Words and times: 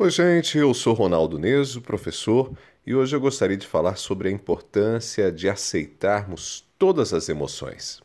Oi, 0.00 0.10
gente, 0.10 0.56
eu 0.56 0.72
sou 0.74 0.94
Ronaldo 0.94 1.40
Neso, 1.40 1.82
professor, 1.82 2.56
e 2.86 2.94
hoje 2.94 3.16
eu 3.16 3.20
gostaria 3.20 3.56
de 3.56 3.66
falar 3.66 3.96
sobre 3.96 4.28
a 4.28 4.30
importância 4.30 5.32
de 5.32 5.48
aceitarmos 5.48 6.64
todas 6.78 7.12
as 7.12 7.28
emoções. 7.28 8.00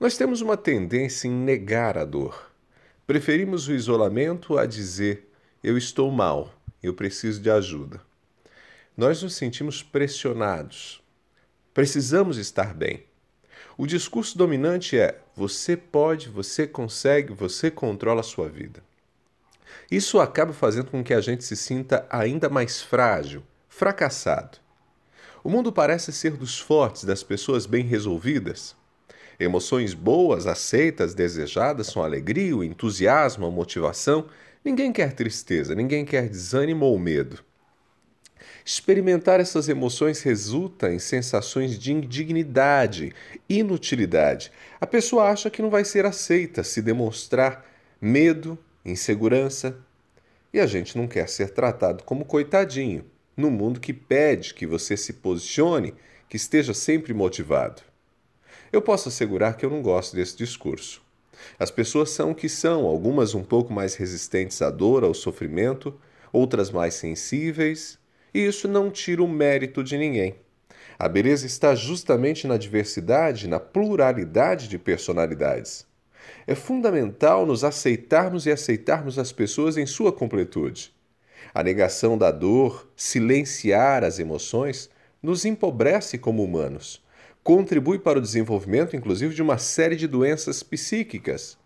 Nós 0.00 0.16
temos 0.16 0.40
uma 0.40 0.56
tendência 0.56 1.28
em 1.28 1.30
negar 1.30 1.98
a 1.98 2.06
dor. 2.06 2.50
Preferimos 3.06 3.68
o 3.68 3.74
isolamento 3.74 4.56
a 4.56 4.64
dizer: 4.64 5.30
eu 5.62 5.76
estou 5.76 6.10
mal, 6.10 6.54
eu 6.82 6.94
preciso 6.94 7.38
de 7.38 7.50
ajuda. 7.50 8.00
Nós 8.96 9.22
nos 9.22 9.34
sentimos 9.34 9.82
pressionados. 9.82 11.02
Precisamos 11.74 12.38
estar 12.38 12.72
bem. 12.72 13.04
O 13.76 13.86
discurso 13.86 14.38
dominante 14.38 14.98
é: 14.98 15.20
você 15.36 15.76
pode, 15.76 16.30
você 16.30 16.66
consegue, 16.66 17.34
você 17.34 17.70
controla 17.70 18.20
a 18.20 18.24
sua 18.24 18.48
vida. 18.48 18.82
Isso 19.90 20.20
acaba 20.20 20.52
fazendo 20.52 20.90
com 20.90 21.02
que 21.02 21.14
a 21.14 21.20
gente 21.20 21.44
se 21.44 21.56
sinta 21.56 22.06
ainda 22.10 22.48
mais 22.48 22.82
frágil, 22.82 23.42
fracassado. 23.68 24.58
O 25.42 25.50
mundo 25.50 25.72
parece 25.72 26.12
ser 26.12 26.32
dos 26.36 26.58
fortes, 26.58 27.04
das 27.04 27.22
pessoas 27.22 27.66
bem 27.66 27.84
resolvidas. 27.84 28.74
Emoções 29.38 29.92
boas, 29.92 30.46
aceitas, 30.46 31.12
desejadas 31.12 31.88
são 31.88 32.02
alegria, 32.02 32.56
o 32.56 32.64
entusiasmo, 32.64 33.46
a 33.46 33.50
motivação. 33.50 34.26
Ninguém 34.64 34.92
quer 34.92 35.12
tristeza, 35.12 35.74
ninguém 35.74 36.04
quer 36.04 36.28
desânimo 36.28 36.86
ou 36.86 36.98
medo. 36.98 37.44
Experimentar 38.64 39.40
essas 39.40 39.68
emoções 39.68 40.22
resulta 40.22 40.90
em 40.90 40.98
sensações 40.98 41.78
de 41.78 41.92
indignidade, 41.92 43.12
inutilidade. 43.46 44.50
A 44.80 44.86
pessoa 44.86 45.28
acha 45.30 45.50
que 45.50 45.60
não 45.60 45.68
vai 45.68 45.84
ser 45.84 46.06
aceita 46.06 46.64
se 46.64 46.80
demonstrar 46.80 47.66
medo, 48.00 48.58
insegurança. 48.84 49.76
E 50.52 50.60
a 50.60 50.66
gente 50.66 50.96
não 50.96 51.08
quer 51.08 51.28
ser 51.28 51.50
tratado 51.50 52.04
como 52.04 52.24
coitadinho, 52.24 53.04
no 53.36 53.50
mundo 53.50 53.80
que 53.80 53.92
pede 53.92 54.54
que 54.54 54.66
você 54.66 54.96
se 54.96 55.14
posicione, 55.14 55.94
que 56.28 56.36
esteja 56.36 56.72
sempre 56.72 57.12
motivado. 57.12 57.82
Eu 58.72 58.82
posso 58.82 59.08
assegurar 59.08 59.56
que 59.56 59.64
eu 59.64 59.70
não 59.70 59.82
gosto 59.82 60.14
desse 60.14 60.36
discurso. 60.36 61.02
As 61.58 61.70
pessoas 61.70 62.10
são 62.10 62.30
o 62.30 62.34
que 62.34 62.48
são, 62.48 62.86
algumas 62.86 63.34
um 63.34 63.42
pouco 63.42 63.72
mais 63.72 63.94
resistentes 63.94 64.62
à 64.62 64.70
dor, 64.70 65.04
ao 65.04 65.14
sofrimento, 65.14 65.98
outras 66.32 66.70
mais 66.70 66.94
sensíveis, 66.94 67.98
e 68.32 68.40
isso 68.40 68.66
não 68.66 68.90
tira 68.90 69.22
o 69.22 69.28
mérito 69.28 69.82
de 69.82 69.96
ninguém. 69.96 70.36
A 70.98 71.08
beleza 71.08 71.46
está 71.46 71.74
justamente 71.74 72.46
na 72.46 72.56
diversidade, 72.56 73.48
na 73.48 73.58
pluralidade 73.58 74.68
de 74.68 74.78
personalidades. 74.78 75.86
É 76.46 76.54
fundamental 76.54 77.46
nos 77.46 77.64
aceitarmos 77.64 78.46
e 78.46 78.50
aceitarmos 78.50 79.18
as 79.18 79.32
pessoas 79.32 79.76
em 79.76 79.86
sua 79.86 80.12
completude. 80.12 80.92
A 81.52 81.62
negação 81.62 82.18
da 82.18 82.30
dor, 82.30 82.90
silenciar 82.96 84.04
as 84.04 84.18
emoções, 84.18 84.90
nos 85.22 85.44
empobrece 85.44 86.18
como 86.18 86.42
humanos. 86.44 87.02
Contribui 87.42 87.98
para 87.98 88.18
o 88.18 88.22
desenvolvimento, 88.22 88.96
inclusive, 88.96 89.34
de 89.34 89.42
uma 89.42 89.58
série 89.58 89.96
de 89.96 90.06
doenças 90.06 90.62
psíquicas. 90.62 91.58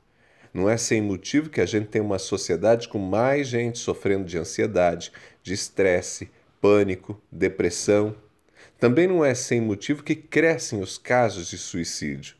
Não 0.53 0.69
é 0.69 0.77
sem 0.77 1.03
motivo 1.03 1.51
que 1.51 1.61
a 1.61 1.67
gente 1.67 1.89
tem 1.89 2.01
uma 2.01 2.19
sociedade 2.19 2.89
com 2.89 2.99
mais 2.99 3.49
gente 3.49 3.79
sofrendo 3.79 4.25
de 4.25 4.39
ansiedade, 4.39 5.13
de 5.43 5.53
estresse, 5.53 6.31
pânico, 6.61 7.21
depressão. 7.31 8.15
Também 8.79 9.07
não 9.07 9.25
é 9.25 9.35
sem 9.35 9.61
motivo 9.61 10.03
que 10.03 10.15
crescem 10.15 10.81
os 10.81 10.99
casos 10.99 11.49
de 11.49 11.59
suicídio. 11.59 12.38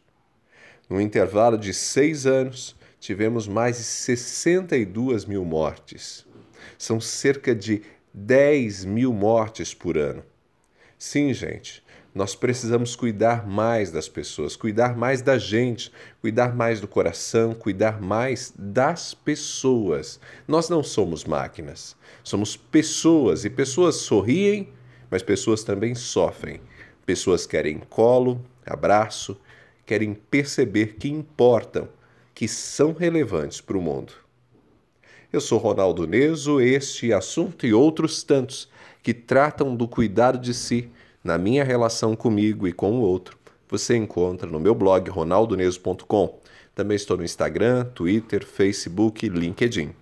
No 0.89 1.01
intervalo 1.01 1.59
de 1.59 1.75
seis 1.75 2.27
anos, 2.27 2.75
tivemos 2.99 3.47
mais 3.47 3.77
de 3.77 3.85
62 3.85 5.25
mil 5.25 5.45
mortes. 5.45 6.27
São 6.79 7.01
cerca 7.01 7.55
de 7.55 7.83
10 8.15 8.85
mil 8.85 9.13
mortes 9.13 9.75
por 9.75 9.99
ano. 9.99 10.25
Sim, 10.99 11.33
gente, 11.33 11.85
nós 12.15 12.35
precisamos 12.35 12.97
cuidar 12.97 13.47
mais 13.47 13.93
das 13.93 14.09
pessoas, 14.09 14.57
cuidar 14.57 14.97
mais 14.97 15.23
da 15.23 15.39
gente, 15.39 15.93
cuidar 16.21 16.55
mais 16.55 16.81
do 16.81 16.89
coração, 16.89 17.55
cuidar 17.55 18.01
mais 18.01 18.53
das 18.59 19.15
pessoas. 19.15 20.19
Nós 20.47 20.69
não 20.69 20.83
somos 20.83 21.25
máquinas, 21.25 21.95
somos 22.25 22.57
pessoas 22.57 23.45
e 23.45 23.51
pessoas 23.51 23.97
sorriem, 23.97 24.69
mas 25.11 25.23
pessoas 25.23 25.63
também 25.63 25.95
sofrem. 25.95 26.61
Pessoas 27.07 27.47
querem 27.47 27.79
colo, 27.79 28.45
abraço, 28.67 29.39
querem 29.89 30.13
perceber 30.13 30.97
que 30.99 31.09
importam, 31.09 31.89
que 32.35 32.47
são 32.47 32.93
relevantes 32.93 33.59
para 33.59 33.79
o 33.79 33.81
mundo. 33.81 34.13
Eu 35.33 35.41
sou 35.41 35.59
Ronaldo 35.59 36.07
Neso, 36.07 36.61
este 36.61 37.11
assunto 37.11 37.67
e 37.67 37.73
outros 37.73 38.23
tantos 38.23 38.69
que 39.03 39.15
tratam 39.15 39.75
do 39.75 39.89
cuidado 39.89 40.39
de 40.39 40.53
si 40.53 40.91
na 41.25 41.39
minha 41.39 41.65
relação 41.65 42.15
comigo 42.15 42.69
e 42.69 42.73
com 42.73 42.99
o 42.99 43.01
outro, 43.01 43.39
você 43.67 43.97
encontra 43.97 44.47
no 44.47 44.61
meu 44.61 44.75
blog 44.75 45.09
ronaldoneso.com. 45.09 46.39
Também 46.75 46.95
estou 46.95 47.17
no 47.17 47.25
Instagram, 47.25 47.87
Twitter, 47.87 48.47
Facebook 48.47 49.27
LinkedIn. 49.27 49.95